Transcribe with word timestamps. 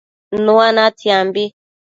Nua 0.45 0.67
natsiambi 0.75 1.43